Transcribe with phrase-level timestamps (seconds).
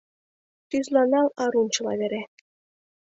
[0.69, 2.21] Тӱзланал арун чыла вере.